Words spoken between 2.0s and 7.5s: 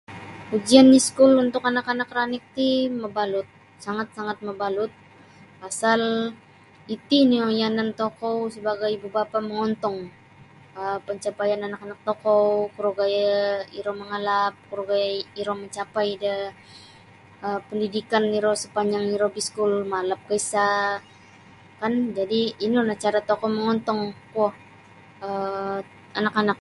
ranik ti pasal ini nio